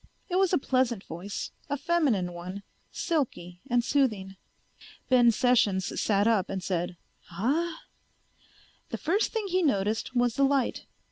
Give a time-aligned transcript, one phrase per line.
[0.29, 4.35] It was a pleasant voice, a feminine one, silky and soothing.
[5.09, 7.73] Ben Sessions sat up and said, "Huh?"
[8.89, 10.87] The first thing he noticed was the light.